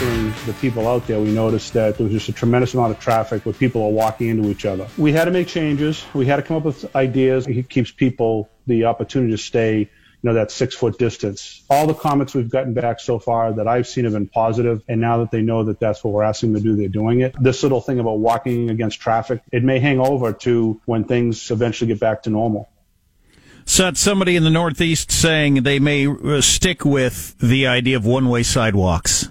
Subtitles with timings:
[0.00, 3.44] the people out there, we noticed that there was just a tremendous amount of traffic
[3.46, 4.88] where people are walking into each other.
[4.98, 6.04] We had to make changes.
[6.14, 7.46] We had to come up with ideas.
[7.46, 9.88] It keeps people the opportunity to stay, you
[10.22, 11.62] know, that six foot distance.
[11.70, 15.00] All the comments we've gotten back so far that I've seen have been positive, and
[15.00, 17.34] now that they know that that's what we're asking them to do, they're doing it.
[17.40, 21.88] This little thing about walking against traffic, it may hang over to when things eventually
[21.88, 22.68] get back to normal.
[23.66, 28.04] So that's somebody in the Northeast saying they may uh, stick with the idea of
[28.04, 29.28] one way sidewalks.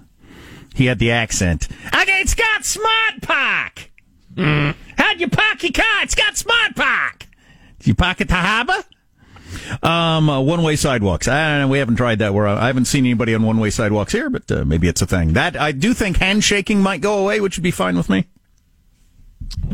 [0.73, 1.67] He had the accent.
[1.87, 3.91] Okay, it's got smart park.
[4.35, 4.75] Mm.
[4.97, 6.03] How'd you park your car?
[6.03, 7.27] It's got smart park.
[7.79, 8.83] Did you park at the harbor?
[9.83, 11.27] Um, uh, one way sidewalks.
[11.27, 11.67] I don't know.
[11.67, 12.33] We haven't tried that.
[12.33, 15.05] Where I haven't seen anybody on one way sidewalks here, but uh, maybe it's a
[15.05, 15.33] thing.
[15.33, 18.27] That I do think handshaking might go away, which would be fine with me.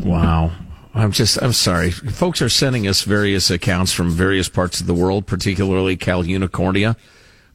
[0.02, 0.52] Wow.
[0.92, 1.92] I'm just, I'm sorry.
[1.92, 6.96] Folks are sending us various accounts from various parts of the world, particularly Cal Unicornia.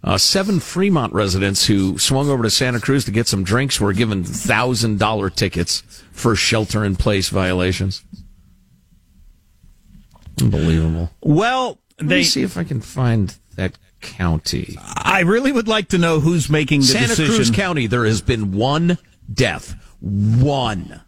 [0.05, 3.91] Uh, seven Fremont residents who swung over to Santa Cruz to get some drinks were
[3.91, 8.03] given thousand dollar tickets for shelter in place violations.
[10.39, 11.09] Unbelievable.
[11.21, 14.77] Well, Let they me see if I can find that county.
[14.79, 17.35] I really would like to know who's making the Santa decision.
[17.35, 17.87] Cruz County.
[17.87, 18.99] There has been one
[19.33, 19.75] death.
[20.01, 21.01] One.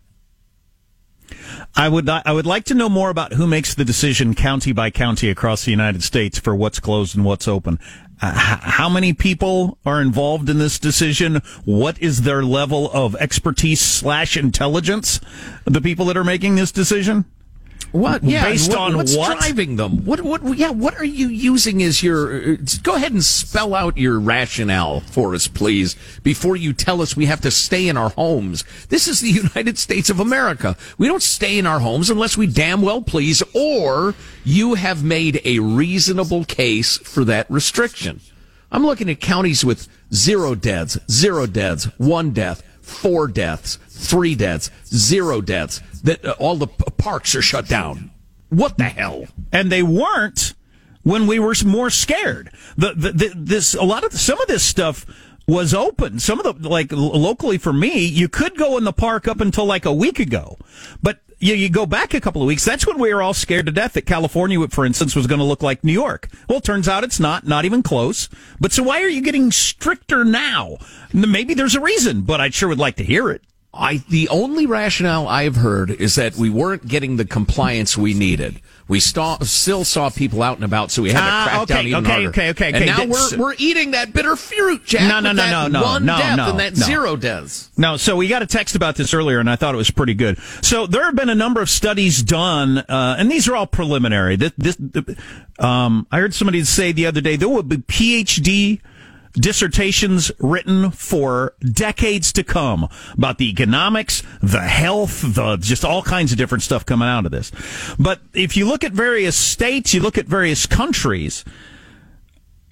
[1.76, 4.90] I would I would like to know more about who makes the decision county by
[4.90, 7.80] county across the United States for what's closed and what's open.
[8.22, 11.42] Uh, how many people are involved in this decision?
[11.66, 15.20] What is their level of expertise slash intelligence?
[15.66, 17.26] The people that are making this decision.
[17.92, 18.24] What?
[18.24, 18.44] Yeah.
[18.44, 19.40] Based what- on what's what?
[19.40, 20.06] driving them?
[20.06, 20.22] What?
[20.22, 20.58] What?
[20.58, 20.70] Yeah.
[20.72, 22.54] What are you using as your?
[22.54, 27.16] uh, Go ahead and spell out your rationale for us, please, before you tell us
[27.16, 28.64] we have to stay in our homes.
[28.90, 30.76] This is the United States of America.
[30.98, 35.42] We don't stay in our homes unless we damn well please, or you have made
[35.46, 38.20] a reasonable case for that restriction.
[38.72, 44.70] I'm looking at counties with zero deaths, zero deaths, one death, four deaths, three deaths,
[44.86, 45.82] zero deaths.
[46.04, 48.12] That uh, all the parks are shut down.
[48.50, 49.26] What the hell?
[49.52, 50.54] and they weren't
[51.04, 52.52] when we were more scared.
[52.78, 55.06] The, the, the this a lot of some of this stuff
[55.48, 56.20] was open.
[56.20, 59.66] Some of the like locally for me, you could go in the park up until
[59.66, 60.58] like a week ago,
[61.02, 61.20] but.
[61.40, 62.66] You, you go back a couple of weeks.
[62.66, 65.46] That's when we were all scared to death that California, for instance, was going to
[65.46, 66.30] look like New York.
[66.50, 68.28] Well, turns out it's not, not even close.
[68.60, 70.78] But so why are you getting stricter now?
[71.14, 73.44] Maybe there's a reason, but I sure would like to hear it.
[73.78, 78.60] I the only rationale I've heard is that we weren't getting the compliance we needed.
[78.90, 81.74] We saw, still saw people out and about, so we had to Ah, crack okay,
[81.74, 82.30] down even okay, harder.
[82.30, 82.86] okay, okay, And okay.
[82.86, 85.10] now That's- we're we're eating that bitter fruit, Jack.
[85.10, 86.86] No, no, no, no, no, One no, death no, and that no.
[86.86, 87.70] zero deaths.
[87.76, 90.14] No, so we got a text about this earlier, and I thought it was pretty
[90.14, 90.40] good.
[90.62, 94.38] So there have been a number of studies done, uh, and these are all preliminary.
[94.38, 94.78] This, this,
[95.60, 98.80] um, I heard somebody say the other day there will be PhD
[99.40, 106.32] dissertations written for decades to come about the economics, the health, the just all kinds
[106.32, 107.52] of different stuff coming out of this.
[107.98, 111.46] But if you look at various states, you look at various countries.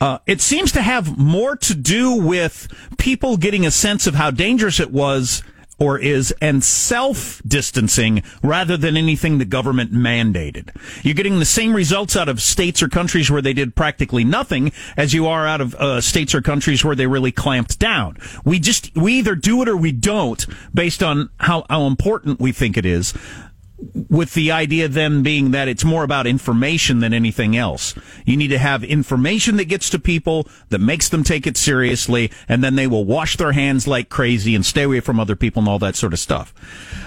[0.01, 4.29] Uh, it seems to have more to do with people getting a sense of how
[4.29, 5.41] dangerous it was
[5.77, 10.69] or is and self distancing rather than anything the government mandated.
[11.03, 14.71] You're getting the same results out of states or countries where they did practically nothing
[14.95, 18.17] as you are out of uh, states or countries where they really clamped down.
[18.43, 22.51] We just, we either do it or we don't based on how, how important we
[22.51, 23.13] think it is
[24.09, 27.93] with the idea then being that it's more about information than anything else.
[28.25, 32.31] You need to have information that gets to people that makes them take it seriously,
[32.47, 35.59] and then they will wash their hands like crazy and stay away from other people
[35.61, 36.53] and all that sort of stuff.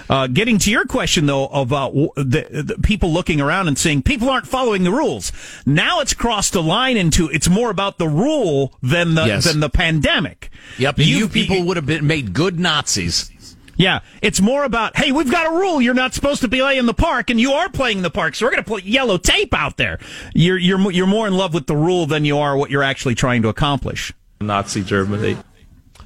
[0.09, 4.01] Uh, getting to your question though about w- the, the people looking around and saying
[4.03, 5.31] people aren't following the rules.
[5.65, 9.45] Now it's crossed a line into it's more about the rule than the Yes.
[9.45, 10.49] than the pandemic.
[10.77, 13.31] Yep, you, You've- people would have been made good Nazis.
[13.79, 15.81] Yeah, it's more about hey, we've got a rule.
[15.81, 18.35] You're not supposed to play in the park, and you are playing in the park,
[18.35, 19.99] so we're going to put yellow tape out there.
[20.35, 23.15] You're you're you're more in love with the rule than you are what you're actually
[23.15, 24.11] trying to accomplish,
[24.41, 25.37] Nazi Germany.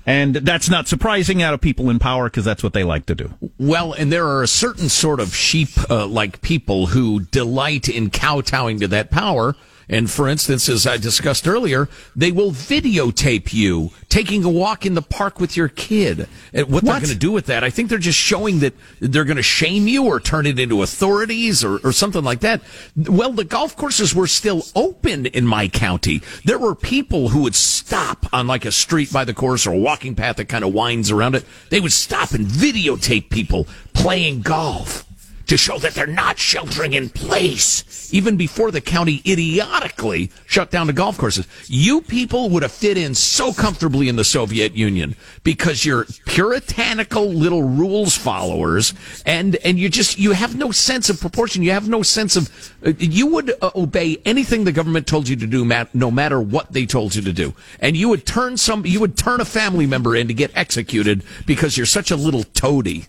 [0.06, 3.16] and that's not surprising out of people in power because that's what they like to
[3.16, 3.34] do.
[3.58, 8.12] Well, and there are a certain sort of sheep uh, like people who delight in
[8.12, 9.56] kowtowing to that power.
[9.90, 14.94] And for instance, as I discussed earlier, they will videotape you taking a walk in
[14.94, 16.28] the park with your kid.
[16.54, 17.02] And what, they're What?
[17.02, 19.88] going to do with that, I think they're just showing that they're going to shame
[19.88, 22.62] you or turn it into authorities or, or something like that.
[22.96, 26.22] Well, the golf courses were still open in my county.
[26.46, 29.78] There were people who would stop on like a street by the course or a
[29.78, 31.46] walking path that kind of winds around it.
[31.70, 35.06] They would stop and videotape people playing golf
[35.48, 40.88] to show that they're not sheltering in place, even before the county idiotically shut down
[40.88, 41.48] the golf courses.
[41.68, 47.28] You people would have fit in so comfortably in the Soviet Union because you're puritanical
[47.30, 48.94] little rules followers
[49.26, 51.64] and, and you just, you have no sense of proportion.
[51.64, 55.36] You have no sense of, uh, you would uh, obey anything the government told you
[55.36, 55.64] to do,
[55.94, 57.54] no matter what they told you to do.
[57.80, 61.24] And you would turn some, you would turn a family member in to get executed
[61.46, 63.08] because you're such a little toady.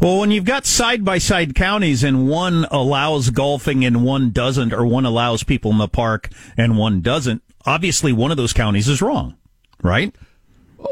[0.00, 4.72] Well, when you've got side by side counties and one allows golfing and one doesn't,
[4.72, 8.88] or one allows people in the park and one doesn't, obviously one of those counties
[8.88, 9.36] is wrong,
[9.82, 10.14] right?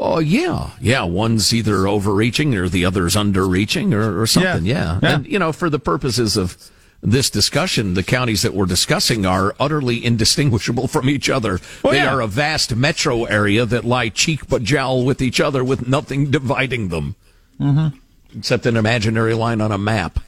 [0.01, 1.03] Oh yeah, yeah.
[1.03, 4.65] One's either overreaching or the other's underreaching or, or something.
[4.65, 4.75] Yeah.
[4.75, 4.99] yeah.
[5.01, 9.25] yeah, and you know, for the purposes of this discussion, the counties that we're discussing
[9.25, 11.59] are utterly indistinguishable from each other.
[11.83, 12.13] Well, they yeah.
[12.13, 16.29] are a vast metro area that lie cheek but jowl with each other with nothing
[16.29, 17.15] dividing them.
[17.59, 17.97] Mm-hmm
[18.37, 20.19] except an imaginary line on a map.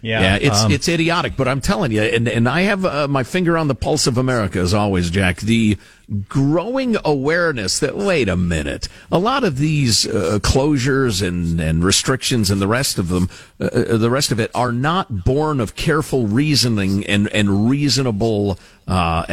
[0.00, 3.08] Yeah, yeah, it's um, it's idiotic, but I'm telling you, and and I have uh,
[3.08, 5.40] my finger on the pulse of America as always, Jack.
[5.40, 5.76] The
[6.28, 12.50] growing awareness that wait a minute, a lot of these uh, closures and and restrictions
[12.50, 13.28] and the rest of them,
[13.60, 18.58] uh, uh the rest of it, are not born of careful reasoning and and reasonable
[18.88, 19.24] uh,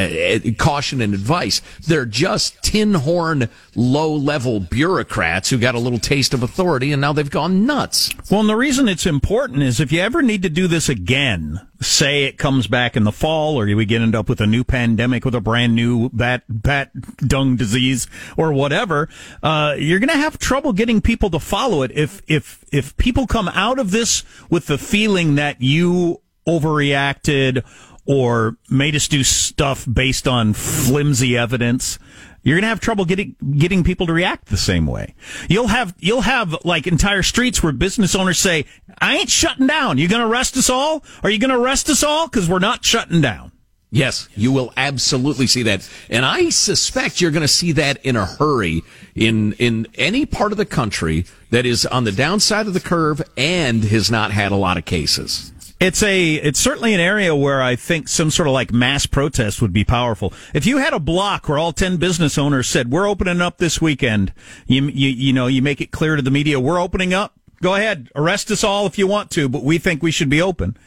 [0.57, 1.62] caution and advice.
[1.88, 7.01] They're just tin horn, low level bureaucrats who got a little taste of authority and
[7.01, 8.12] now they've gone nuts.
[8.30, 11.62] Well, and the reason it's important is if you ever need to do this again,
[11.81, 14.63] say it comes back in the fall or we get end up with a new
[14.63, 18.07] pandemic with a brand new bat, bat dung disease
[18.38, 19.10] or whatever,
[19.44, 21.92] uh, you're going to have trouble getting people to follow it.
[21.92, 27.63] If, if, if people come out of this with the feeling that you overreacted
[28.06, 31.98] or made us do stuff based on flimsy evidence,
[32.45, 35.15] you're going to have trouble getting getting people to react the same way.
[35.50, 38.65] You'll have you'll have like entire streets where business owners say,
[39.00, 39.97] "I ain't shutting down.
[39.97, 41.03] You going to arrest us all?
[41.24, 43.51] Are you going to arrest us all cuz we're not shutting down?"
[43.89, 45.89] Yes, you will absolutely see that.
[46.09, 48.83] And I suspect you're going to see that in a hurry
[49.15, 53.24] in in any part of the country that is on the downside of the curve
[53.38, 55.51] and has not had a lot of cases.
[55.80, 59.62] It's a it's certainly an area where I think some sort of like mass protest
[59.62, 60.33] would be powerful.
[60.54, 63.81] If you had a block where all 10 business owners said, "We're opening up this
[63.81, 64.31] weekend."
[64.68, 67.33] You you you know, you make it clear to the media, "We're opening up.
[67.62, 70.42] Go ahead, arrest us all if you want to, but we think we should be
[70.42, 70.77] open."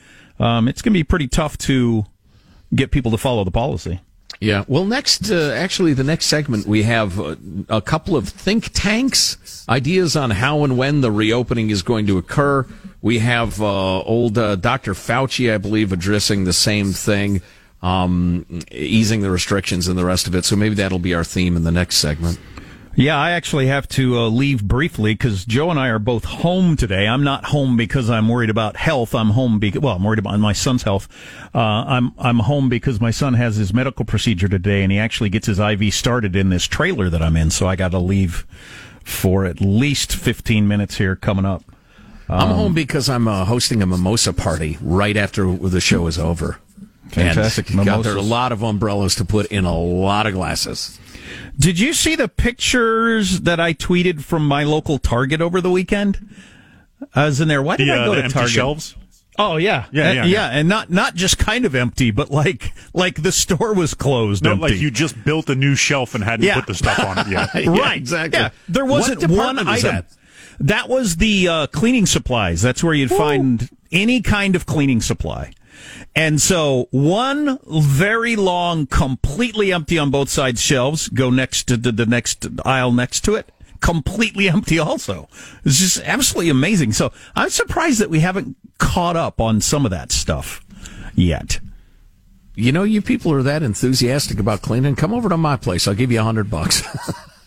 [0.41, 2.07] Um, it's going to be pretty tough to
[2.75, 4.01] get people to follow the policy.
[4.41, 4.65] Yeah.
[4.69, 7.37] Well, next, uh, actually, the next segment, we have uh,
[7.69, 12.19] a couple of think tanks, ideas on how and when the reopening is going to
[12.19, 12.67] occur.
[13.03, 14.95] We have uh, old uh, Dr.
[14.95, 17.43] Fauci, I believe, addressing the same thing,
[17.83, 20.45] um, easing the restrictions and the rest of it.
[20.45, 22.39] So maybe that'll be our theme in the next segment.
[22.99, 26.77] Yeah, I actually have to uh, leave briefly because Joe and I are both home
[26.77, 27.07] today.
[27.07, 29.15] I'm not home because I'm worried about health.
[29.15, 31.07] I'm home because well, I'm worried about my son's health.
[31.55, 35.31] Uh, I'm I'm home because my son has his medical procedure today, and he actually
[35.31, 37.53] gets his IV started in this trailer that I'm in.
[37.53, 38.45] So I got to leave
[39.05, 41.63] for at least 15 minutes here coming up.
[42.29, 46.19] Um, I'm home because I'm uh, hosting a mimosa party right after the show is
[46.19, 46.59] over.
[47.11, 47.71] Fantastic.
[47.71, 50.99] And got there a lot of umbrellas to put in a lot of glasses.
[51.59, 56.29] Did you see the pictures that I tweeted from my local Target over the weekend?
[57.15, 57.63] I was in there.
[57.63, 58.51] Why did the, I go uh, to Target?
[58.51, 58.97] Shelves?
[59.39, 59.87] Oh yeah.
[59.93, 63.31] Yeah, yeah, uh, yeah, and not not just kind of empty, but like like the
[63.31, 64.43] store was closed.
[64.43, 64.63] No, empty.
[64.63, 66.55] like you just built a new shelf and hadn't yeah.
[66.57, 67.51] put the stuff on it yet.
[67.55, 68.41] yeah, right, exactly.
[68.41, 69.95] Yeah, there wasn't one item.
[69.95, 70.07] That?
[70.61, 70.89] that?
[70.89, 72.63] was the uh, cleaning supplies.
[72.63, 73.17] That's where you'd Ooh.
[73.17, 75.53] find any kind of cleaning supply.
[76.15, 81.93] And so one very long, completely empty on both sides shelves go next to the,
[81.93, 83.53] the next aisle next to it.
[83.81, 85.29] Completely empty also.
[85.65, 86.93] It's just absolutely amazing.
[86.93, 90.65] So I'm surprised that we haven't caught up on some of that stuff
[91.15, 91.61] yet.
[92.55, 94.97] You know, you people are that enthusiastic about cleaning.
[94.97, 95.87] Come over to my place.
[95.87, 96.83] I'll give you a hundred bucks.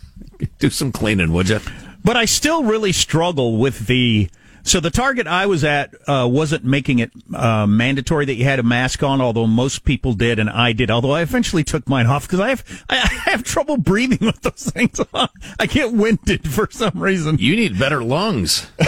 [0.60, 1.60] Do some cleaning, would you?
[2.04, 4.30] But I still really struggle with the
[4.63, 8.60] so the target I was at uh, wasn't making it uh, mandatory that you had
[8.60, 10.91] a mask on, although most people did, and I did.
[10.91, 14.72] Although I eventually took mine off because I have I have trouble breathing with those
[14.72, 15.30] things on.
[15.60, 17.38] I get winded for some reason.
[17.38, 18.68] You need better lungs.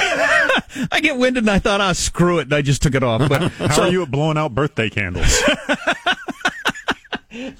[0.92, 3.28] I get winded, and I thought, oh, screw it, and I just took it off.
[3.30, 5.42] But how so, are you at blowing out birthday candles?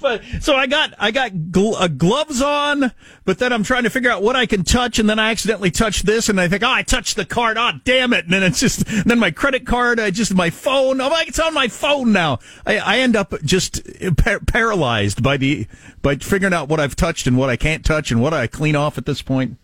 [0.00, 2.92] But so I got I got gl- uh, gloves on,
[3.24, 5.70] but then I'm trying to figure out what I can touch, and then I accidentally
[5.70, 7.56] touch this, and I think, oh, I touched the card.
[7.58, 8.24] Oh, damn it!
[8.24, 11.00] And then it's just then my credit card, I just my phone.
[11.00, 12.38] Oh, it's on my phone now.
[12.66, 13.82] I, I end up just
[14.16, 15.66] par- paralyzed by the
[16.02, 18.76] by figuring out what I've touched and what I can't touch and what I clean
[18.76, 19.56] off at this point.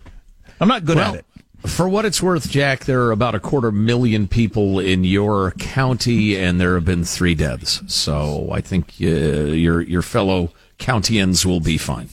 [0.61, 1.27] I'm not good well, at it.
[1.67, 6.37] For what it's worth, Jack, there are about a quarter million people in your county,
[6.37, 7.83] and there have been three deaths.
[7.87, 12.09] So I think uh, your your fellow countyans will be fine.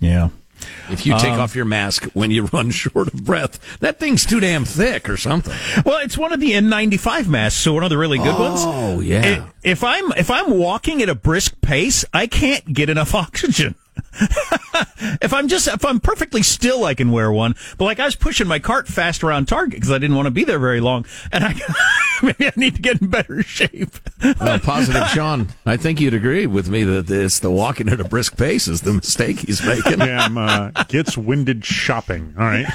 [0.00, 0.28] Yeah.
[0.90, 4.26] If you take Um, off your mask when you run short of breath, that thing's
[4.26, 5.54] too damn thick or something.
[5.86, 8.60] Well, it's one of the N95 masks, so one of the really good ones.
[8.62, 9.46] Oh, yeah.
[9.62, 13.74] If I'm if I'm walking at a brisk pace, I can't get enough oxygen.
[15.20, 17.54] if I'm just if I'm perfectly still, I can wear one.
[17.78, 20.30] But like I was pushing my cart fast around Target because I didn't want to
[20.30, 21.54] be there very long, and I
[22.22, 23.96] maybe I need to get in better shape.
[24.40, 25.48] Well, positive, Sean.
[25.66, 28.82] I think you'd agree with me that it's the walking at a brisk pace is
[28.82, 30.00] the mistake he's making.
[30.00, 32.34] Yeah, I'm, uh, gets winded shopping.
[32.38, 32.66] All right.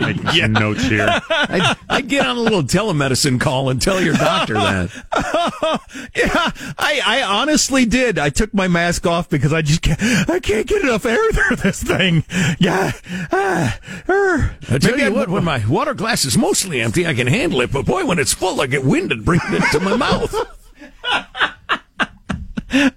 [0.00, 1.06] Making some notes here.
[1.08, 4.90] I, I get on a little telemedicine call and tell your doctor that.
[6.14, 8.18] yeah, I, I honestly did.
[8.18, 11.56] I took my mask off because I just can't, I can't get enough air through
[11.56, 12.24] this thing.
[12.58, 12.92] Yeah.
[13.32, 14.56] Ah, er.
[14.68, 17.26] I tell Maybe you I'd- what, when my water glass is mostly empty, I can
[17.26, 17.72] handle it.
[17.72, 20.34] But boy, when it's full, I get winded bringing it to my mouth.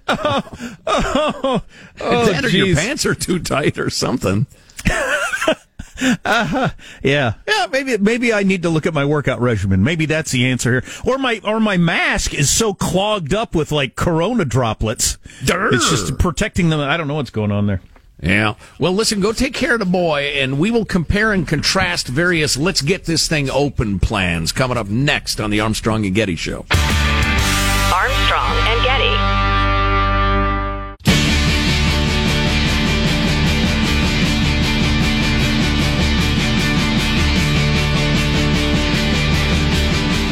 [0.06, 1.62] oh,
[1.96, 4.46] that or your pants are too tight or something.
[6.00, 6.68] Uh-huh.
[7.02, 7.66] Yeah, yeah.
[7.70, 9.84] Maybe maybe I need to look at my workout regimen.
[9.84, 10.84] Maybe that's the answer here.
[11.04, 15.18] Or my or my mask is so clogged up with like corona droplets.
[15.44, 15.74] Durr.
[15.74, 16.80] It's just protecting them.
[16.80, 17.80] I don't know what's going on there.
[18.22, 18.54] Yeah.
[18.78, 22.56] Well, listen, go take care of the boy, and we will compare and contrast various
[22.56, 26.66] let's get this thing open plans coming up next on the Armstrong and Getty Show.
[27.92, 28.49] Armstrong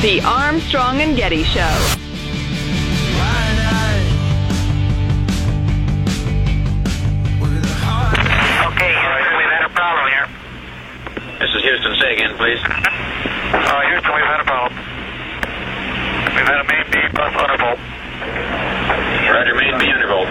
[0.01, 1.59] The Armstrong and Getty Show.
[1.59, 1.75] Okay,
[8.95, 10.29] Houston, we've had a problem here.
[11.41, 11.97] This is Houston.
[11.99, 12.61] Say again, please.
[12.63, 14.79] Uh, Houston, we've had a problem.
[16.31, 17.83] We've had a main B bus undervolt.
[19.35, 20.31] Roger, main B undervolt.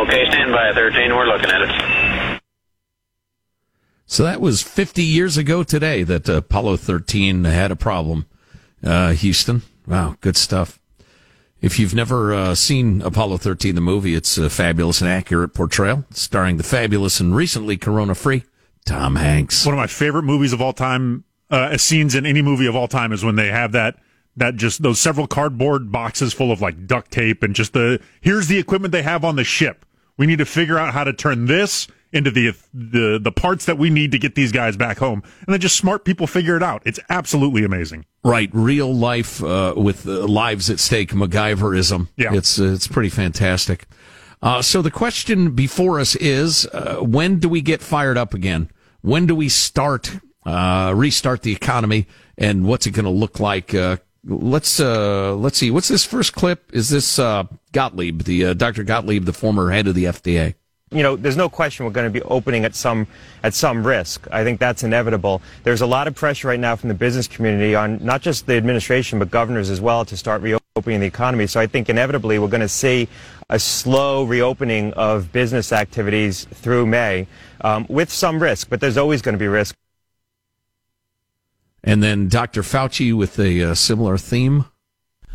[0.00, 1.14] Okay, stand by, 13.
[1.14, 1.97] We're looking at it.
[4.10, 8.24] So that was 50 years ago today that uh, Apollo 13 had a problem.
[8.82, 9.60] Uh, Houston.
[9.86, 10.80] Wow, good stuff.
[11.60, 16.06] If you've never uh, seen Apollo 13, the movie, it's a fabulous and accurate portrayal,
[16.10, 18.44] starring the fabulous and recently corona-free
[18.86, 19.66] Tom Hanks.
[19.66, 22.88] One of my favorite movies of all time, uh, scenes in any movie of all
[22.88, 23.96] time is when they have that,
[24.38, 28.46] that just those several cardboard boxes full of like duct tape and just the, here's
[28.46, 29.84] the equipment they have on the ship.
[30.16, 33.78] We need to figure out how to turn this into the, the, the parts that
[33.78, 35.22] we need to get these guys back home.
[35.46, 36.82] And then just smart people figure it out.
[36.84, 38.06] It's absolutely amazing.
[38.24, 42.08] Right, real life uh, with uh, lives at stake, MacGyverism.
[42.16, 42.34] Yeah.
[42.34, 43.86] it's uh, it's pretty fantastic.
[44.40, 48.70] Uh, so the question before us is: uh, When do we get fired up again?
[49.02, 52.06] When do we start uh, restart the economy?
[52.36, 53.74] And what's it going to look like?
[53.74, 55.70] Uh, let's uh, let's see.
[55.70, 56.70] What's this first clip?
[56.72, 58.84] Is this uh, Gottlieb, the uh, Dr.
[58.84, 60.54] Gottlieb, the former head of the FDA?
[60.90, 63.06] You know, there's no question we're going to be opening at some
[63.42, 64.26] at some risk.
[64.30, 65.42] I think that's inevitable.
[65.62, 68.54] There's a lot of pressure right now from the business community on not just the
[68.54, 71.46] administration but governors as well to start reopening the economy.
[71.46, 73.08] So I think inevitably we're going to see
[73.50, 77.26] a slow reopening of business activities through May,
[77.62, 78.68] um, with some risk.
[78.70, 79.74] But there's always going to be risk.
[81.82, 82.62] And then Dr.
[82.62, 84.66] Fauci with a uh, similar theme.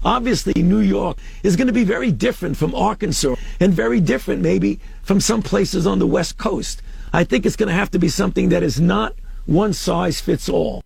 [0.06, 4.80] Obviously, New York is going to be very different from Arkansas and very different maybe
[5.02, 6.82] from some places on the West Coast.
[7.14, 9.14] I think it's going to have to be something that is not
[9.46, 10.84] one size fits all.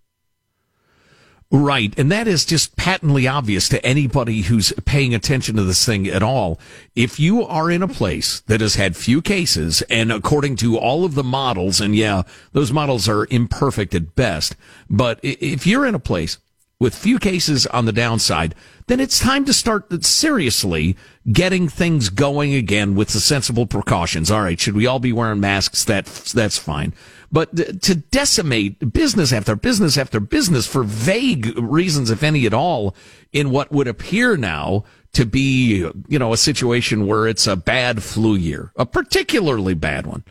[1.49, 1.97] Right.
[1.97, 6.21] And that is just patently obvious to anybody who's paying attention to this thing at
[6.21, 6.59] all.
[6.93, 11.05] If you are in a place that has had few cases and according to all
[11.05, 14.57] of the models, and yeah, those models are imperfect at best,
[14.89, 16.37] but if you're in a place
[16.79, 18.53] with few cases on the downside,
[18.85, 20.95] then it's time to start seriously
[21.31, 24.29] getting things going again with the sensible precautions.
[24.29, 25.83] All right, should we all be wearing masks?
[25.83, 26.93] That that's fine.
[27.31, 32.95] But to decimate business after business after business for vague reasons, if any at all,
[33.33, 38.03] in what would appear now to be, you know, a situation where it's a bad
[38.03, 40.23] flu year, a particularly bad one.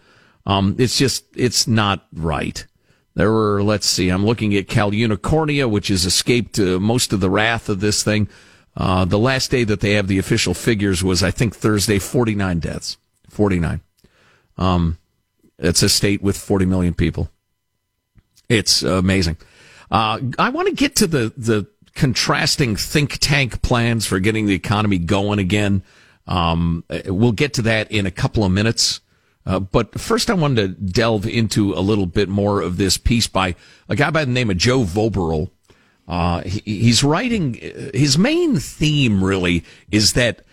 [0.46, 2.64] Um, it's just, it's not right.
[3.16, 7.20] There were, let's see, I'm looking at Cal Unicornia, which has escaped uh, most of
[7.20, 8.28] the wrath of this thing.
[8.76, 12.58] Uh, the last day that they have the official figures was, I think, Thursday, 49
[12.58, 12.98] deaths.
[13.30, 13.80] 49.
[14.58, 14.98] Um,
[15.58, 17.30] it's a state with 40 million people.
[18.50, 19.38] It's amazing.
[19.90, 24.54] Uh, I want to get to the, the contrasting think tank plans for getting the
[24.54, 25.82] economy going again.
[26.26, 29.00] Um, we'll get to that in a couple of minutes.
[29.46, 33.28] Uh, but first, I wanted to delve into a little bit more of this piece
[33.28, 33.54] by
[33.88, 35.50] a guy by the name of Joe Voberl.
[36.08, 37.54] Uh, he, he's writing,
[37.94, 40.45] his main theme really is that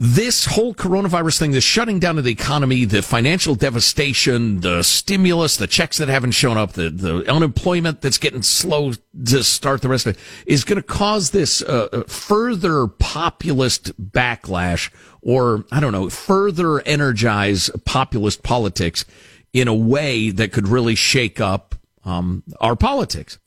[0.00, 5.56] this whole coronavirus thing, the shutting down of the economy, the financial devastation, the stimulus,
[5.56, 9.88] the checks that haven't shown up, the, the unemployment that's getting slow to start the
[9.88, 14.90] rest of it, is going to cause this uh, further populist backlash
[15.22, 19.04] or, I don't know, further energize populist politics
[19.52, 23.38] in a way that could really shake up um, our politics.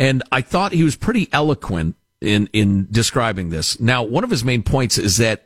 [0.00, 3.78] And I thought he was pretty eloquent in in describing this.
[3.78, 5.42] Now, one of his main points is that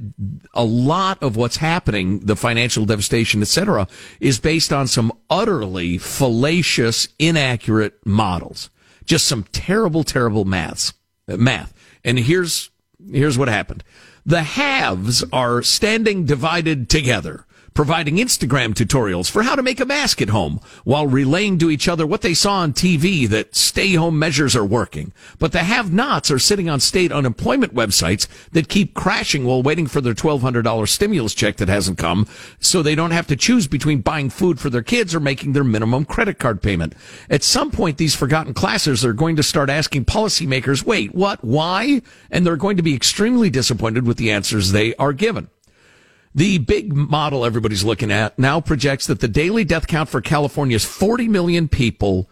[0.55, 3.87] a lot of what's happening, the financial devastation, etc.,
[4.21, 8.71] is based on some utterly fallacious, inaccurate models.
[9.05, 10.95] Just some terrible, terrible maths,
[11.26, 11.75] math.
[12.05, 12.71] And here's
[13.11, 13.85] here's what happened:
[14.25, 20.21] the haves are standing divided together providing Instagram tutorials for how to make a mask
[20.21, 24.19] at home while relaying to each other what they saw on TV that stay home
[24.19, 25.12] measures are working.
[25.38, 29.87] But the have nots are sitting on state unemployment websites that keep crashing while waiting
[29.87, 32.26] for their $1,200 stimulus check that hasn't come
[32.61, 35.64] so they don't have to choose between buying food for their kids or making their
[35.64, 36.95] minimum credit card payment.
[37.31, 42.02] At some point, these forgotten classes are going to start asking policymakers, wait, what, why?
[42.31, 45.49] And they're going to be extremely disappointed with the answers they are given.
[46.35, 50.85] The big model everybody's looking at now projects that the daily death count for California's
[50.85, 52.29] 40 million people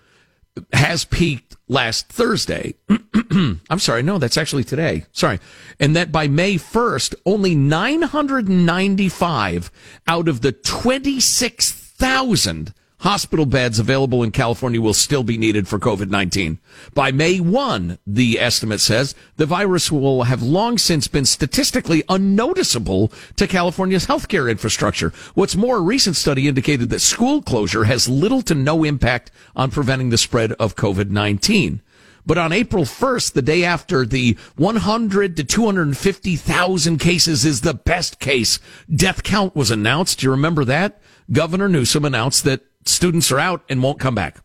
[0.73, 2.75] has peaked last Thursday.
[3.31, 5.05] I'm sorry, no, that's actually today.
[5.13, 5.39] Sorry.
[5.79, 9.71] And that by May 1st, only 995
[10.07, 16.59] out of the 26,000 hospital beds available in California will still be needed for COVID-19.
[16.95, 23.13] By May 1, the estimate says, the virus will have long since been statistically unnoticeable
[23.37, 25.13] to California's healthcare infrastructure.
[25.35, 29.71] What's more, a recent study indicated that school closure has little to no impact on
[29.71, 31.81] preventing the spread of COVID-19.
[32.27, 38.19] But on April 1st, the day after the 100 to 250,000 cases is the best
[38.19, 38.59] case,
[38.95, 40.21] death count was announced.
[40.21, 41.01] Do you remember that?
[41.33, 44.43] Governor Newsom announced that students are out and won't come back.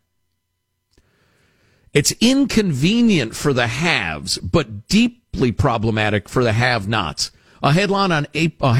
[1.94, 7.32] It's inconvenient for the haves, but deeply problematic for the have-nots.
[7.64, 8.76] A headline on April,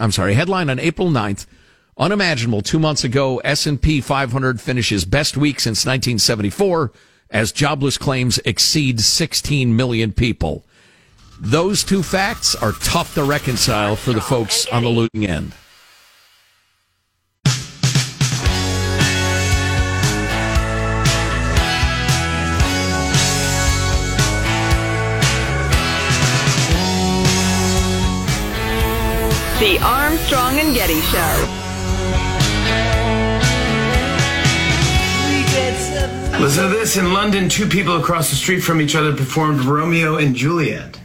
[0.00, 1.46] I'm sorry, headline on April 9th.
[1.96, 2.62] Unimaginable.
[2.62, 6.90] Two months ago, S&P 500 finishes best week since 1974
[7.30, 10.64] as jobless claims exceed 16 million people.
[11.38, 15.52] Those two facts are tough to reconcile for the folks on the losing end.
[29.64, 31.18] The Armstrong and Getty Show.
[36.38, 36.98] Listen to this.
[36.98, 40.96] In London, two people across the street from each other performed Romeo and Juliet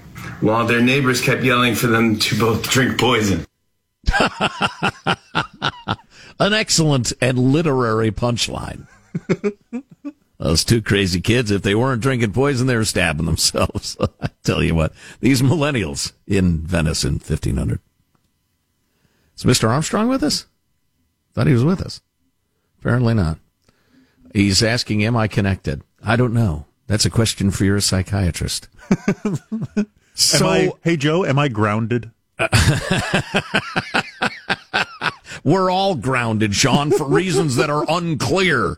[0.41, 3.45] while their neighbors kept yelling for them to both drink poison.
[6.37, 8.87] An excellent and literary punchline.
[10.37, 13.95] Those two crazy kids, if they weren't drinking poison, they were stabbing themselves.
[14.21, 14.91] I tell you what,
[15.21, 17.79] these millennials in Venice in 1500.
[19.39, 19.69] Is Mr.
[19.69, 20.47] Armstrong with us?
[21.33, 22.01] Thought he was with us.
[22.79, 23.39] Apparently not.
[24.33, 25.81] He's asking, Am I connected?
[26.03, 26.65] I don't know.
[26.87, 28.67] That's a question for your psychiatrist.
[30.13, 32.11] so, I, hey, Joe, am I grounded?
[35.45, 38.77] We're all grounded, Sean, for reasons that are unclear.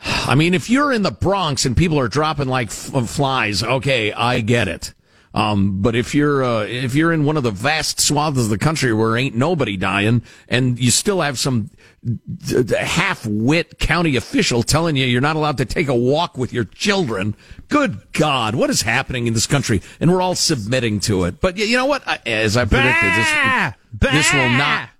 [0.00, 4.12] I mean, if you're in the Bronx and people are dropping like f- flies, okay,
[4.12, 4.94] I get it.
[5.34, 8.58] Um, but if you're uh, if you're in one of the vast swaths of the
[8.58, 11.70] country where ain't nobody dying, and you still have some
[12.04, 16.52] d- d- half-wit county official telling you you're not allowed to take a walk with
[16.52, 17.34] your children,
[17.68, 19.82] good God, what is happening in this country?
[19.98, 21.40] And we're all submitting to it.
[21.40, 22.06] But you know what?
[22.06, 24.90] I, as I predicted, this, this will not.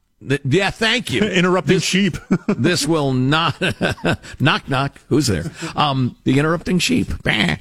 [0.45, 1.23] Yeah, thank you.
[1.23, 2.17] interrupting this, sheep.
[2.49, 3.61] this will not.
[4.41, 5.01] knock, knock.
[5.09, 5.45] Who's there?
[5.77, 7.09] Um, the interrupting sheep.
[7.23, 7.57] Bah.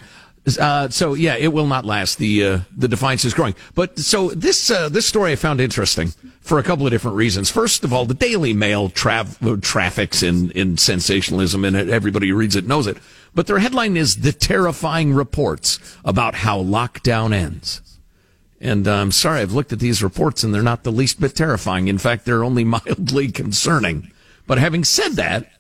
[0.60, 2.18] Uh, so yeah, it will not last.
[2.18, 3.56] The uh, the defiance is growing.
[3.76, 6.10] But so this uh, this story I found interesting
[6.42, 7.50] for a couple of different reasons.
[7.50, 9.26] First of all, the Daily Mail tra-
[9.62, 12.98] traffics in in sensationalism, and everybody who reads it knows it.
[13.34, 17.82] But their headline is the terrifying reports about how lockdown ends.
[18.60, 21.36] And uh, I'm sorry, I've looked at these reports and they're not the least bit
[21.36, 21.90] terrifying.
[21.90, 24.12] In fact, they're only mildly concerning.
[24.46, 25.52] But having said that,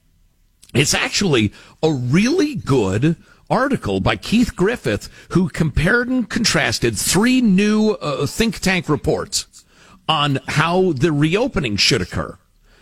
[0.73, 3.17] it's actually a really good
[3.53, 9.63] article by Keith Griffith, who compared and contrasted three new uh, think tank reports
[10.09, 12.37] on how the reopening should occur.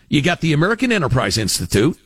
[0.08, 2.00] You got the American Enterprise Institute,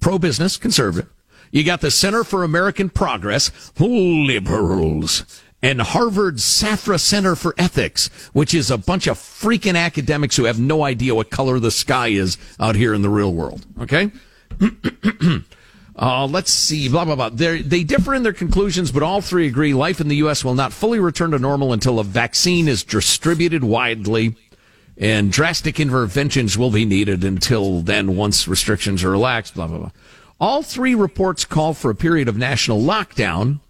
[0.00, 1.10] pro business, conservative.
[1.50, 5.42] You got the Center for American Progress, liberals.
[5.62, 10.60] And Harvard's Safra Center for Ethics, which is a bunch of freaking academics who have
[10.60, 13.66] no idea what color the sky is out here in the real world.
[13.80, 14.10] Okay?
[16.00, 17.28] Uh, let's see, blah, blah, blah.
[17.28, 20.42] They're, they differ in their conclusions, but all three agree life in the U.S.
[20.42, 24.34] will not fully return to normal until a vaccine is distributed widely
[25.00, 29.90] and drastic interventions will be needed until then once restrictions are relaxed, blah, blah, blah.
[30.38, 33.60] All three reports call for a period of national lockdown,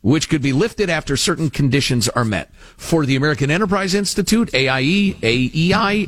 [0.00, 2.52] which could be lifted after certain conditions are met.
[2.76, 6.06] For the American Enterprise Institute, AIE, AEI,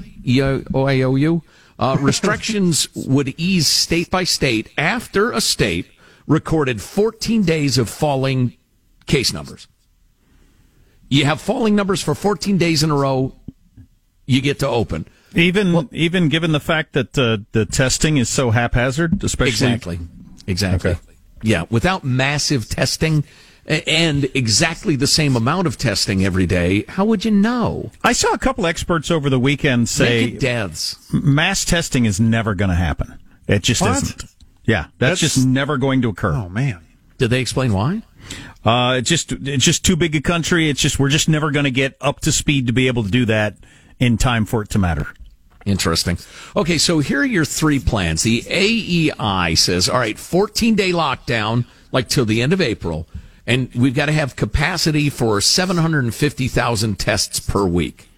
[1.82, 5.90] uh, restrictions would ease state by state after a state
[6.28, 8.56] recorded 14 days of falling
[9.06, 9.66] case numbers.
[11.08, 13.34] You have falling numbers for 14 days in a row,
[14.26, 15.08] you get to open.
[15.34, 19.98] Even well, even given the fact that uh, the testing is so haphazard, especially exactly,
[20.46, 21.00] exactly, okay.
[21.42, 23.24] yeah, without massive testing,
[23.66, 27.90] and exactly the same amount of testing every day, how would you know?
[28.02, 30.96] I saw a couple experts over the weekend say deaths.
[31.12, 33.18] Mass testing is never going to happen.
[33.46, 34.02] It just what?
[34.02, 34.24] isn't.
[34.64, 36.32] Yeah, that's, that's, just never going to occur.
[36.32, 36.80] Oh man.
[37.18, 38.02] Did they explain why?
[38.64, 40.68] Uh, it's just it's just too big a country.
[40.68, 43.10] It's just we're just never going to get up to speed to be able to
[43.10, 43.56] do that
[43.98, 45.06] in time for it to matter.
[45.64, 46.18] Interesting.
[46.56, 48.22] Okay, so here are your three plans.
[48.22, 53.06] The AEI says, all right, 14 day lockdown, like till the end of April
[53.46, 58.08] and we've got to have capacity for 750,000 tests per week.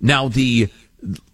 [0.00, 0.68] Now the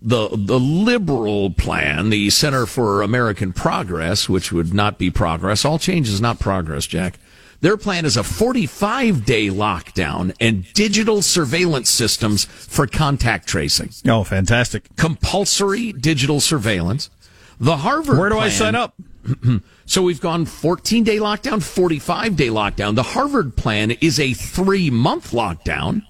[0.03, 5.79] the the liberal plan, the Center for American Progress, which would not be progress, all
[5.79, 7.19] change is not progress, Jack.
[7.61, 13.91] Their plan is a 45 day lockdown and digital surveillance systems for contact tracing.
[14.07, 14.95] Oh, fantastic.
[14.97, 17.09] Compulsory digital surveillance.
[17.59, 18.95] The Harvard Where do plan, I sign up?
[19.87, 22.95] so we've gone 14 day lockdown, 45 day lockdown.
[22.95, 26.03] The Harvard plan is a three month lockdown,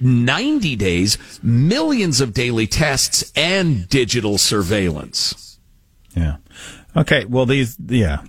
[0.00, 5.58] 90 days, millions of daily tests, and digital surveillance.
[6.14, 6.36] Yeah.
[6.96, 7.24] Okay.
[7.24, 8.22] Well, these, yeah,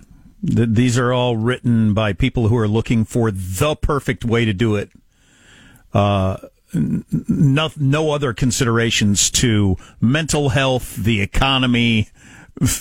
[0.46, 4.52] th- these are all written by people who are looking for the perfect way to
[4.52, 4.90] do it.
[5.92, 6.38] Uh,
[6.74, 12.08] no, no other considerations to mental health, the economy,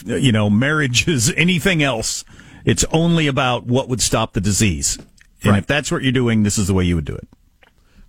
[0.06, 2.24] you know, marriages, anything else.
[2.66, 4.98] It's only about what would stop the disease.
[5.44, 5.60] And right.
[5.60, 7.28] if that's what you're doing, this is the way you would do it.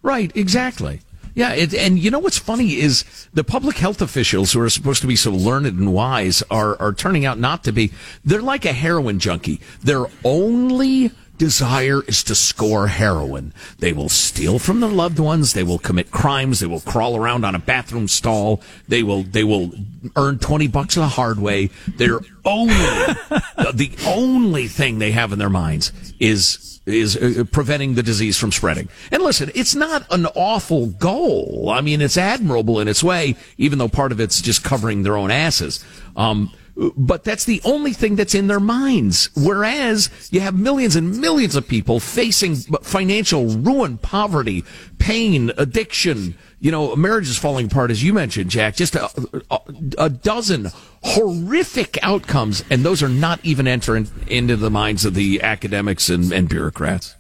[0.03, 1.01] Right, exactly.
[1.35, 5.01] Yeah, it, and you know what's funny is the public health officials who are supposed
[5.01, 7.90] to be so learned and wise are, are turning out not to be.
[8.25, 9.61] They're like a heroin junkie.
[9.83, 11.11] They're only
[11.42, 13.52] desire is to score heroin.
[13.81, 15.55] They will steal from their loved ones.
[15.55, 16.61] They will commit crimes.
[16.61, 18.62] They will crawl around on a bathroom stall.
[18.87, 19.72] They will, they will
[20.14, 21.70] earn 20 bucks the hard way.
[21.96, 22.74] They're only,
[23.74, 28.52] the only thing they have in their minds is, is uh, preventing the disease from
[28.52, 28.88] spreading.
[29.11, 31.70] And listen, it's not an awful goal.
[31.74, 35.16] I mean, it's admirable in its way, even though part of it's just covering their
[35.16, 35.85] own asses.
[36.14, 39.28] Um, but that's the only thing that's in their minds.
[39.37, 44.64] Whereas you have millions and millions of people facing financial ruin, poverty,
[44.98, 49.11] pain, addiction, you know, marriages falling apart, as you mentioned, Jack, just a,
[49.50, 49.58] a,
[49.98, 50.68] a dozen
[51.02, 52.64] horrific outcomes.
[52.70, 57.16] And those are not even entering into the minds of the academics and, and bureaucrats.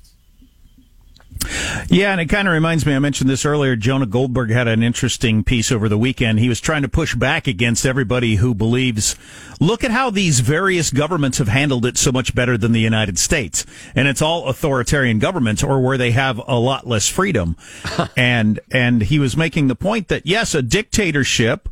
[1.88, 3.76] Yeah, and it kind of reminds me, I mentioned this earlier.
[3.76, 6.38] Jonah Goldberg had an interesting piece over the weekend.
[6.38, 9.16] He was trying to push back against everybody who believes,
[9.60, 13.18] look at how these various governments have handled it so much better than the United
[13.18, 13.66] States.
[13.94, 17.56] And it's all authoritarian governments or where they have a lot less freedom.
[18.16, 21.68] and, and he was making the point that yes, a dictatorship,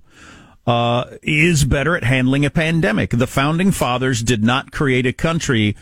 [0.66, 3.10] uh, is better at handling a pandemic.
[3.10, 5.74] The founding fathers did not create a country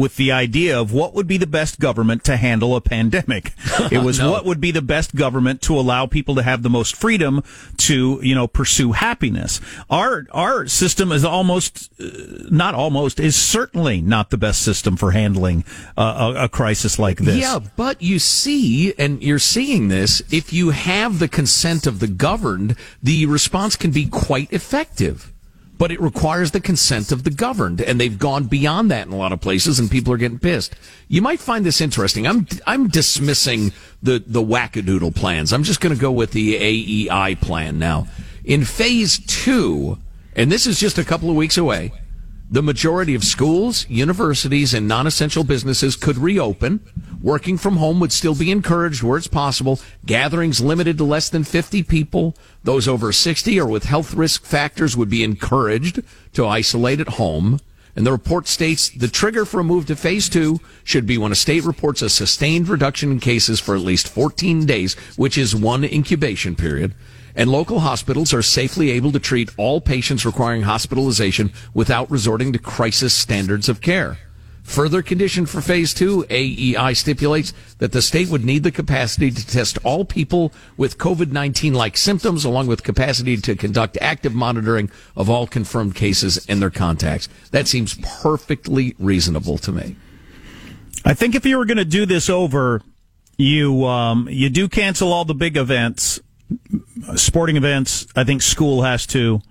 [0.00, 3.52] with the idea of what would be the best government to handle a pandemic.
[3.90, 4.30] It was no.
[4.30, 7.42] what would be the best government to allow people to have the most freedom
[7.78, 9.60] to, you know, pursue happiness.
[9.88, 12.04] Our, our system is almost, uh,
[12.50, 15.64] not almost, is certainly not the best system for handling
[15.96, 17.38] uh, a, a crisis like this.
[17.38, 22.08] Yeah, but you see, and you're seeing this, if you have the consent of the
[22.08, 25.29] governed, the response can be quite effective
[25.80, 29.16] but it requires the consent of the governed, and they've gone beyond that in a
[29.16, 30.76] lot of places, and people are getting pissed.
[31.08, 32.26] You might find this interesting.
[32.26, 35.54] I'm I'm dismissing the the wackadoodle plans.
[35.54, 38.08] I'm just going to go with the AEI plan now.
[38.44, 39.96] In phase two,
[40.36, 41.94] and this is just a couple of weeks away,
[42.50, 46.80] the majority of schools, universities, and non-essential businesses could reopen
[47.22, 49.78] Working from home would still be encouraged where it's possible.
[50.06, 52.34] Gatherings limited to less than 50 people.
[52.64, 56.00] Those over 60 or with health risk factors would be encouraged
[56.32, 57.60] to isolate at home.
[57.94, 61.32] And the report states the trigger for a move to phase two should be when
[61.32, 65.54] a state reports a sustained reduction in cases for at least 14 days, which is
[65.54, 66.94] one incubation period.
[67.36, 72.58] And local hospitals are safely able to treat all patients requiring hospitalization without resorting to
[72.58, 74.18] crisis standards of care.
[74.70, 79.44] Further condition for phase two, AEI stipulates that the state would need the capacity to
[79.44, 85.28] test all people with COVID-19 like symptoms along with capacity to conduct active monitoring of
[85.28, 87.28] all confirmed cases and their contacts.
[87.50, 89.96] That seems perfectly reasonable to me.
[91.04, 92.80] I think if you were going to do this over,
[93.38, 96.20] you um, you do cancel all the big events,
[97.16, 98.06] sporting events.
[98.14, 99.42] I think school has to.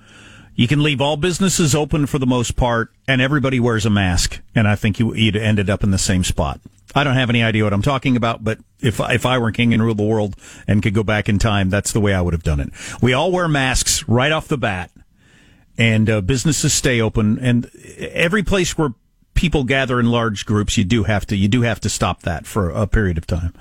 [0.60, 4.42] You can leave all businesses open for the most part, and everybody wears a mask.
[4.54, 6.60] And I think you, would ended up in the same spot.
[6.94, 9.74] I don't have any idea what I'm talking about, but if if I were king
[9.74, 10.36] and ruled the world
[10.68, 12.74] and could go back in time, that's the way I would have done it.
[13.02, 14.92] We all wear masks right off the bat,
[15.78, 17.40] and uh, businesses stay open.
[17.40, 18.90] And every place where
[19.36, 22.46] people gather in large groups, you do have to you do have to stop that
[22.46, 23.54] for a period of time.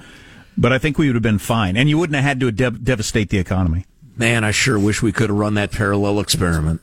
[0.57, 2.73] But I think we would have been fine, and you wouldn't have had to de-
[2.73, 3.85] devastate the economy.
[4.19, 6.81] Man, I sure wish we could have run that parallel experiment.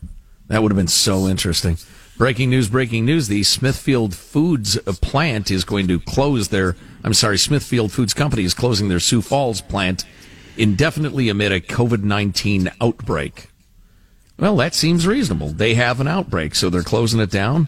[0.48, 1.78] That would have been so interesting.
[2.18, 3.28] Breaking news, breaking news.
[3.28, 8.54] The Smithfield Foods plant is going to close their, I'm sorry, Smithfield Foods Company is
[8.54, 10.06] closing their Sioux Falls plant
[10.56, 13.50] indefinitely amid a COVID-19 outbreak.
[14.40, 15.50] Well, that seems reasonable.
[15.50, 17.68] They have an outbreak, so they're closing it down.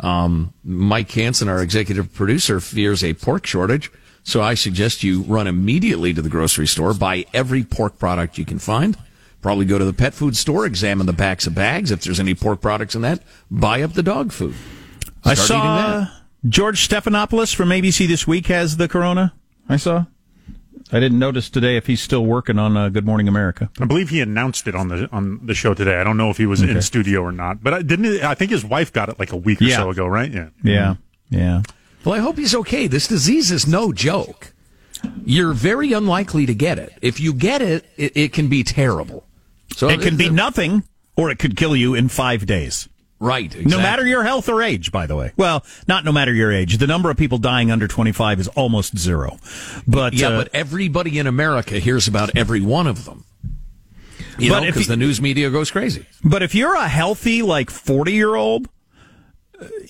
[0.00, 3.90] Um, Mike Hansen, our executive producer, fears a pork shortage.
[4.24, 8.44] So I suggest you run immediately to the grocery store, buy every pork product you
[8.44, 8.96] can find.
[9.40, 11.90] Probably go to the pet food store, examine the backs of bags.
[11.90, 14.54] If there's any pork products in that, buy up the dog food.
[15.22, 16.06] Start I saw
[16.48, 19.34] George Stephanopoulos from ABC This Week has the corona.
[19.68, 20.06] I saw.
[20.94, 23.70] I didn't notice today if he's still working on uh, Good Morning America.
[23.80, 25.96] I believe he announced it on the on the show today.
[25.96, 26.72] I don't know if he was okay.
[26.72, 28.22] in studio or not, but I didn't.
[28.22, 29.76] I think his wife got it like a week or yeah.
[29.76, 30.30] so ago, right?
[30.30, 30.48] Yeah.
[30.62, 30.94] Yeah.
[31.30, 31.62] Yeah.
[32.04, 32.86] Well, I hope he's okay.
[32.86, 34.52] This disease is no joke.
[35.24, 36.92] You're very unlikely to get it.
[37.00, 39.24] If you get it, it, it can be terrible.
[39.76, 40.84] So it can be nothing,
[41.16, 42.88] or it could kill you in five days.
[43.18, 43.46] Right.
[43.46, 43.70] Exactly.
[43.70, 45.32] No matter your health or age, by the way.
[45.36, 46.78] Well, not no matter your age.
[46.78, 49.38] The number of people dying under 25 is almost zero.
[49.86, 53.24] But yeah, uh, but everybody in America hears about every one of them.
[54.38, 56.06] You but know, because the news media goes crazy.
[56.24, 58.68] But if you're a healthy, like 40 year old,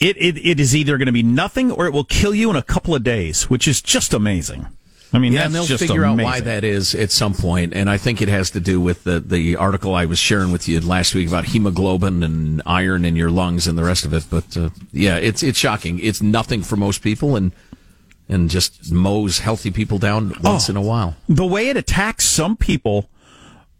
[0.01, 2.57] it, it, it is either going to be nothing or it will kill you in
[2.57, 4.67] a couple of days, which is just amazing.
[5.15, 6.21] I mean, yeah, and they'll figure amazing.
[6.21, 9.05] out why that is at some point, and I think it has to do with
[9.05, 13.15] the the article I was sharing with you last week about hemoglobin and iron in
[13.15, 14.25] your lungs and the rest of it.
[14.31, 15.99] But uh, yeah, it's it's shocking.
[15.99, 17.53] It's nothing for most people, and
[18.27, 21.15] and just mows healthy people down once oh, in a while.
[21.29, 23.11] The way it attacks some people.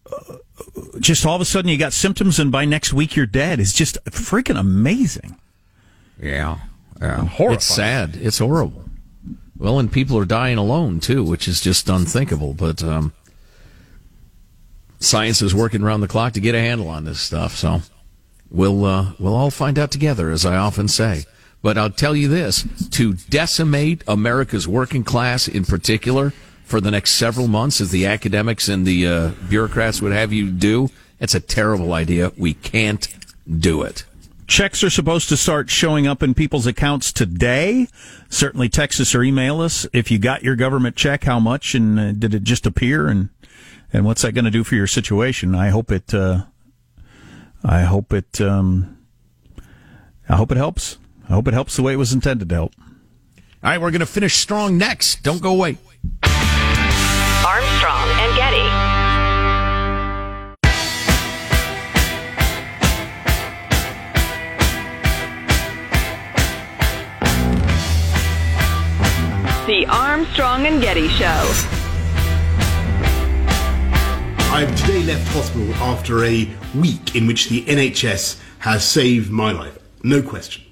[0.05, 0.37] Uh,
[1.01, 3.59] just all of a sudden, you got symptoms, and by next week you're dead.
[3.59, 5.39] Is just freaking amazing.
[6.21, 6.59] Yeah,
[7.01, 7.29] yeah.
[7.55, 8.17] It's sad.
[8.17, 8.85] It's horrible.
[9.57, 12.55] Well, and people are dying alone too, which is just unthinkable.
[12.55, 13.13] But um,
[14.99, 17.55] science is working around the clock to get a handle on this stuff.
[17.57, 17.83] So
[18.51, 21.25] we'll uh, we'll all find out together, as I often say.
[21.63, 26.33] But I'll tell you this: to decimate America's working class, in particular,
[26.65, 30.51] for the next several months, as the academics and the uh, bureaucrats would have you
[30.51, 32.33] do, it's a terrible idea.
[32.37, 33.07] We can't
[33.47, 34.05] do it.
[34.47, 37.89] Checks are supposed to start showing up in people's accounts today.
[38.29, 41.99] Certainly text us or email us if you got your government check, how much, and
[41.99, 43.31] uh, did it just appear, and
[43.93, 45.55] and what's that going to do for your situation?
[45.55, 46.13] I hope it.
[46.13, 46.45] Uh,
[47.65, 48.41] I hope it.
[48.41, 48.99] Um,
[50.29, 50.99] I hope it helps.
[51.29, 52.75] I hope it helps the way it was intended to help.
[53.63, 55.23] All right, we're going to finish strong next.
[55.23, 55.79] Don't go away.
[56.25, 58.82] Armstrong and Getty.
[69.67, 71.25] The Armstrong and Getty Show.
[74.51, 79.53] I have today left hospital after a week in which the NHS has saved my
[79.53, 79.79] life.
[80.03, 80.65] No question.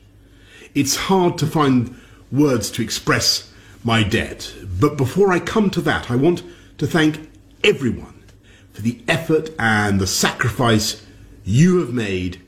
[0.74, 1.96] It's hard to find
[2.32, 3.52] words to express
[3.84, 6.42] my debt, but before I come to that, I want
[6.78, 7.30] to thank
[7.62, 8.24] everyone
[8.72, 11.06] for the effort and the sacrifice
[11.44, 12.40] you have made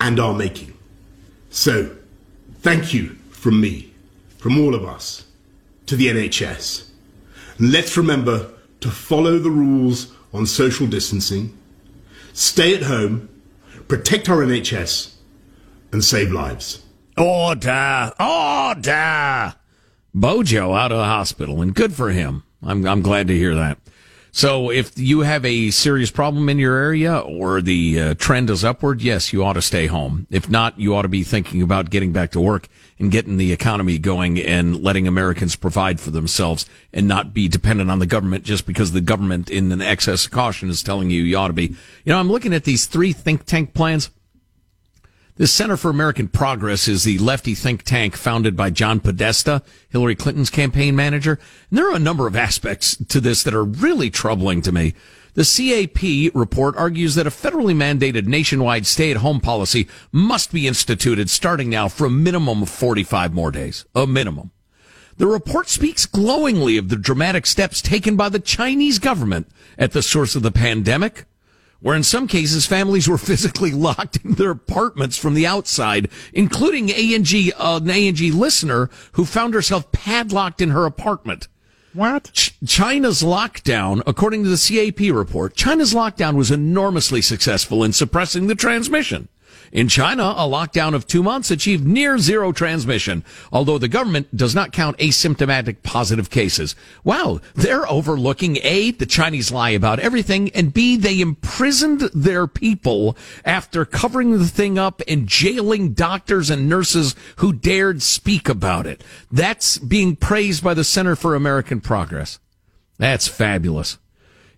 [0.00, 0.74] and are making.
[1.50, 1.96] So,
[2.60, 3.92] thank you from me,
[4.38, 5.24] from all of us
[5.92, 6.88] to the NHS.
[7.58, 8.50] And let's remember
[8.80, 11.54] to follow the rules on social distancing,
[12.32, 13.28] stay at home,
[13.88, 15.12] protect our NHS,
[15.92, 16.82] and save lives.
[17.18, 18.10] Order!
[18.18, 19.54] Order!
[20.14, 22.44] Bojo out of the hospital, and good for him.
[22.62, 23.76] I'm I'm glad to hear that.
[24.34, 28.64] So if you have a serious problem in your area or the uh, trend is
[28.64, 30.26] upward, yes, you ought to stay home.
[30.30, 32.68] If not, you ought to be thinking about getting back to work
[32.98, 36.64] and getting the economy going and letting Americans provide for themselves
[36.94, 40.30] and not be dependent on the government just because the government in an excess of
[40.30, 41.76] caution is telling you you ought to be.
[42.04, 44.08] You know, I'm looking at these three think tank plans.
[45.36, 50.14] The Center for American Progress is the lefty think tank founded by John Podesta, Hillary
[50.14, 51.38] Clinton's campaign manager.
[51.70, 54.92] And there are a number of aspects to this that are really troubling to me.
[55.32, 61.70] The CAP report argues that a federally mandated nationwide stay-at-home policy must be instituted starting
[61.70, 63.86] now for a minimum of 45 more days.
[63.94, 64.50] A minimum.
[65.16, 70.02] The report speaks glowingly of the dramatic steps taken by the Chinese government at the
[70.02, 71.24] source of the pandemic
[71.82, 76.90] where in some cases families were physically locked in their apartments from the outside, including
[76.90, 81.48] A&G, uh, an A&G listener who found herself padlocked in her apartment.
[81.92, 82.30] What?
[82.32, 88.46] Ch- China's lockdown, according to the CAP report, China's lockdown was enormously successful in suppressing
[88.46, 89.28] the transmission.
[89.72, 94.54] In China, a lockdown of two months achieved near zero transmission, although the government does
[94.54, 96.76] not count asymptomatic positive cases.
[97.04, 103.16] Wow, they're overlooking A, the Chinese lie about everything, and B, they imprisoned their people
[103.46, 109.02] after covering the thing up and jailing doctors and nurses who dared speak about it.
[109.30, 112.38] That's being praised by the Center for American Progress.
[112.98, 113.96] That's fabulous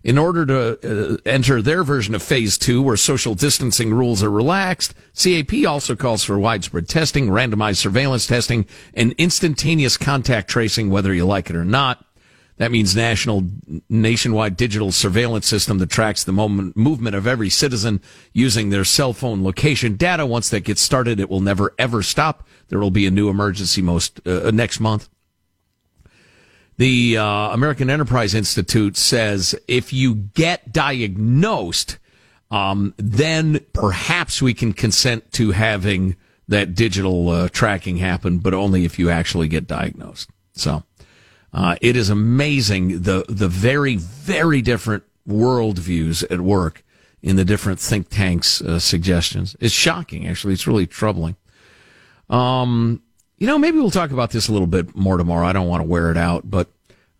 [0.05, 4.29] in order to uh, enter their version of phase two, where social distancing rules are
[4.29, 11.11] relaxed, CAP also calls for widespread testing, randomized surveillance testing, and instantaneous contact tracing, whether
[11.11, 12.05] you like it or not.
[12.57, 13.49] That means national,
[13.89, 17.99] nationwide digital surveillance system that tracks the moment, movement of every citizen
[18.31, 20.25] using their cell phone location data.
[20.27, 22.47] Once that gets started, it will never ever stop.
[22.69, 25.09] There will be a new emergency most uh, next month.
[26.77, 31.97] The uh, American Enterprise Institute says if you get diagnosed,
[32.51, 36.15] um, then perhaps we can consent to having
[36.47, 40.29] that digital uh, tracking happen, but only if you actually get diagnosed.
[40.53, 40.83] So
[41.53, 46.83] uh, it is amazing the the very very different worldviews at work
[47.23, 49.55] in the different think tanks' uh, suggestions.
[49.59, 50.53] It's shocking, actually.
[50.53, 51.35] It's really troubling.
[52.29, 53.01] Um,
[53.37, 55.45] you know, maybe we'll talk about this a little bit more tomorrow.
[55.45, 56.69] I don't want to wear it out, but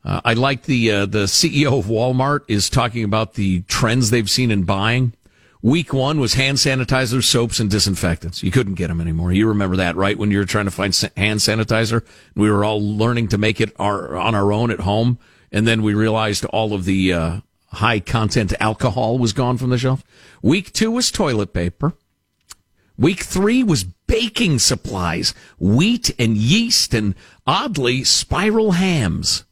[0.04, 4.30] uh, I like the uh, the CEO of Walmart is talking about the trends they've
[4.30, 5.14] seen in buying.
[5.62, 8.44] Week one was hand sanitizer, soaps, and disinfectants.
[8.44, 9.34] You couldn't get them anymore.
[9.34, 10.16] You remember that, right?
[10.16, 13.74] When you were trying to find hand sanitizer, we were all learning to make it
[13.80, 15.18] our, on our own at home,
[15.52, 17.40] and then we realized all of the uh,
[17.72, 20.04] high content alcohol was gone from the shelf.
[20.44, 21.94] Week two was toilet paper.
[22.96, 27.16] Week three was baking supplies, wheat and yeast, and
[27.46, 29.46] oddly, spiral hams.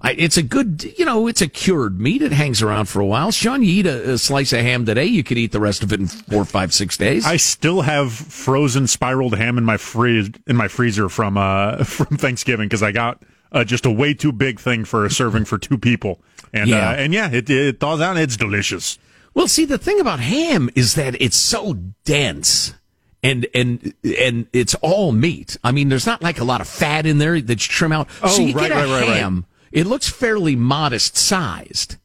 [0.00, 2.20] I, it's a good, you know, it's a cured meat.
[2.20, 3.30] It hangs around for a while.
[3.30, 5.94] Sean, you eat a, a, slice of ham today, you could eat the rest of
[5.94, 7.24] it in four, five, six days.
[7.24, 12.18] I still have frozen spiraled ham in my freeze in my freezer from uh from
[12.18, 15.56] Thanksgiving because I got uh, just a way too big thing for a serving for
[15.56, 16.20] two people.
[16.52, 16.90] And Yeah.
[16.90, 18.16] uh, and yeah, it it thaws out.
[18.16, 18.98] and It's delicious.
[19.32, 22.74] Well, see, the thing about ham is that it's so dense.
[23.24, 25.56] And, and, and it's all meat.
[25.64, 28.08] I mean, there's not like a lot of fat in there that you trim out.
[28.22, 29.16] Oh, so you right, get a right, right, right.
[29.16, 29.46] ham.
[29.72, 31.96] It looks fairly modest sized,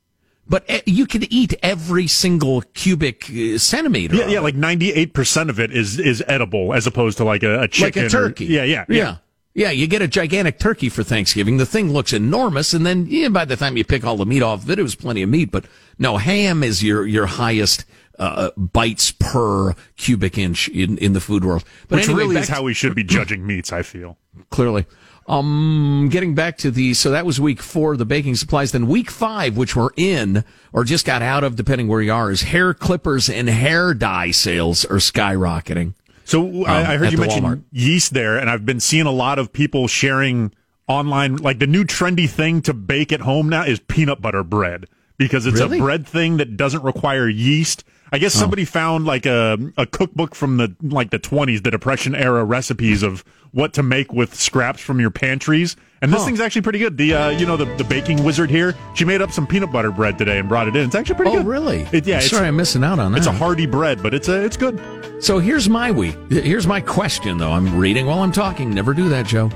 [0.48, 4.16] but eh, you can eat every single cubic uh, centimeter.
[4.16, 7.44] Yeah, yeah, like ninety eight percent of it is is edible as opposed to like
[7.44, 8.04] a, a like chicken.
[8.04, 8.46] a or- turkey.
[8.46, 9.18] yeah, yeah, yeah.
[9.56, 11.58] Yeah, you get a gigantic turkey for Thanksgiving.
[11.58, 14.42] The thing looks enormous, and then yeah, by the time you pick all the meat
[14.42, 15.52] off of it, it was plenty of meat.
[15.52, 15.66] But
[15.98, 17.84] no, ham is your your highest
[18.20, 21.64] uh, bites per cubic inch in, in the food world.
[21.88, 23.72] But Which anyway, really is how we should be judging meats.
[23.74, 24.18] I feel.
[24.50, 24.86] clearly.
[25.28, 28.72] Um, getting back to the, so that was week four, the baking supplies.
[28.72, 32.32] Then week five, which we're in or just got out of, depending where you are,
[32.32, 35.94] is hair clippers and hair dye sales are skyrocketing.
[36.26, 37.64] So I, I Um, heard you mention Walmart.
[37.72, 40.52] yeast there, and I've been seeing a lot of people sharing
[40.88, 44.88] online, like the new trendy thing to bake at home now is peanut butter bread
[45.18, 45.78] because it's Really?
[45.78, 47.84] a bread thing that doesn't require yeast.
[48.12, 48.40] I guess Oh.
[48.40, 53.04] somebody found like a a cookbook from the like the 20s, the Depression era recipes
[53.04, 55.76] of what to make with scraps from your pantries.
[56.02, 56.26] And this Huh.
[56.28, 56.98] thing's actually pretty good.
[56.98, 59.92] The uh, you know the the baking wizard here, she made up some peanut butter
[59.92, 60.86] bread today and brought it in.
[60.86, 61.40] It's actually pretty good.
[61.40, 61.50] Oh, good.
[61.50, 61.88] really?
[61.92, 63.18] It, yeah, it's, Sorry, I'm missing out on that.
[63.20, 64.80] it's a hearty bread, but it's a it's good.
[65.20, 66.16] So here's my week.
[66.30, 67.52] Here's my question, though.
[67.52, 68.74] I'm reading while I'm talking.
[68.74, 69.52] Never do that, Joe.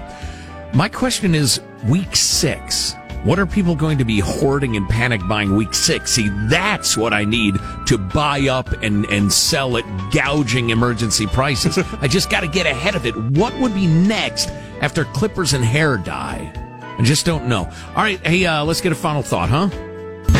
[0.73, 2.95] My question is week six.
[3.23, 6.11] What are people going to be hoarding and panic buying week six?
[6.11, 7.55] See, that's what I need
[7.85, 11.77] to buy up and, and sell at gouging emergency prices.
[12.01, 13.15] I just got to get ahead of it.
[13.15, 14.49] What would be next
[14.81, 16.51] after clippers and hair dye?
[16.99, 17.71] I just don't know.
[17.95, 19.69] All right, hey, uh, let's get a final thought, huh?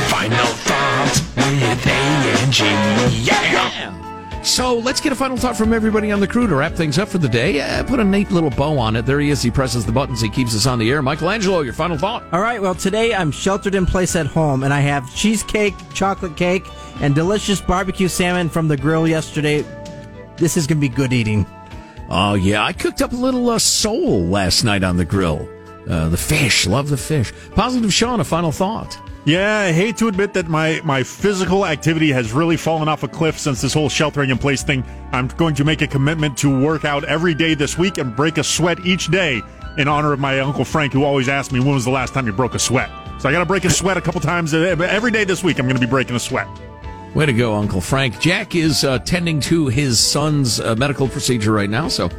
[0.10, 2.66] Final thoughts with A&G.
[3.26, 4.03] Yeah!
[4.44, 7.08] So let's get a final thought from everybody on the crew to wrap things up
[7.08, 7.62] for the day.
[7.62, 9.06] Uh, put a neat little bow on it.
[9.06, 9.42] There he is.
[9.42, 10.20] He presses the buttons.
[10.20, 11.02] He keeps us on the air.
[11.02, 12.24] Michelangelo, your final thought.
[12.34, 12.62] All right.
[12.62, 16.66] Well, today I'm sheltered in place at home, and I have cheesecake, chocolate cake,
[17.00, 19.64] and delicious barbecue salmon from the grill yesterday.
[20.36, 21.46] This is going to be good eating.
[22.10, 22.66] Oh, yeah.
[22.66, 25.48] I cooked up a little uh, sole last night on the grill.
[25.90, 26.68] Uh, the fish.
[26.68, 27.32] Love the fish.
[27.56, 28.98] Positive Sean, a final thought.
[29.26, 33.08] Yeah, I hate to admit that my, my physical activity has really fallen off a
[33.08, 34.84] cliff since this whole sheltering in place thing.
[35.14, 38.38] I'm going to make a commitment to work out every day this week and break
[38.38, 39.42] a sweat each day
[39.78, 42.28] in honor of my Uncle Frank, who always asked me when was the last time
[42.28, 42.90] you broke a sweat.
[43.22, 45.58] So I got to break a sweat a couple times every day this week.
[45.58, 46.48] I'm going to be breaking a sweat.
[47.16, 48.20] Way to go, Uncle Frank.
[48.20, 52.10] Jack is uh, tending to his son's uh, medical procedure right now, so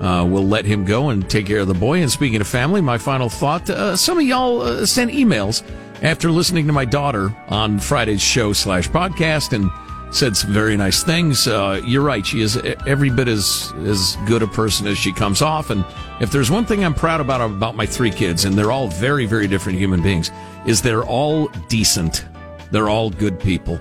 [0.00, 2.00] uh, we'll let him go and take care of the boy.
[2.02, 5.62] And speaking of family, my final thought: uh, some of y'all uh, sent emails
[6.02, 9.70] after listening to my daughter on Friday's show slash podcast and
[10.14, 11.46] said some very nice things.
[11.46, 12.26] Uh, you're right.
[12.26, 15.70] She is every bit as, as good a person as she comes off.
[15.70, 15.84] And
[16.20, 19.26] if there's one thing I'm proud about, about my three kids, and they're all very,
[19.26, 20.30] very different human beings,
[20.66, 22.24] is they're all decent.
[22.70, 23.80] They're all good people.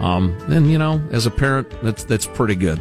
[0.00, 2.80] Um, and you know, as a parent, that's, that's pretty good.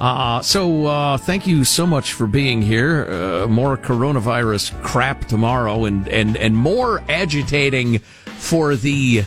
[0.00, 3.04] Uh, so uh, thank you so much for being here.
[3.04, 7.98] Uh, more coronavirus crap tomorrow, and and and more agitating
[8.38, 9.24] for the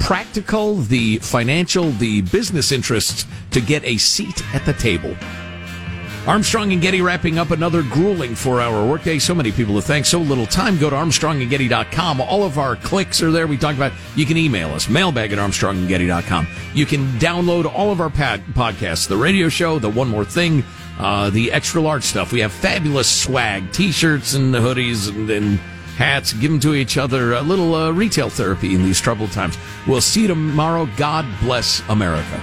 [0.00, 5.14] practical, the financial, the business interests to get a seat at the table.
[6.26, 9.20] Armstrong and Getty wrapping up another grueling four hour workday.
[9.20, 10.76] So many people to thank, so little time.
[10.76, 12.20] Go to armstrongandgetty.com.
[12.20, 13.46] All of our clicks are there.
[13.46, 16.48] We talked about, you can email us, mailbag at armstrongandgetty.com.
[16.74, 20.64] You can download all of our pad- podcasts, the radio show, the one more thing,
[20.98, 22.32] uh, the extra large stuff.
[22.32, 25.58] We have fabulous swag, t-shirts and hoodies and, and
[25.96, 26.32] hats.
[26.32, 27.34] Give them to each other.
[27.34, 29.56] A little uh, retail therapy in these troubled times.
[29.86, 30.88] We'll see you tomorrow.
[30.96, 32.42] God bless America.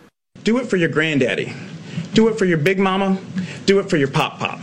[0.43, 1.53] Do it for your granddaddy.
[2.13, 3.19] Do it for your big mama.
[3.65, 4.60] Do it for your pop pop.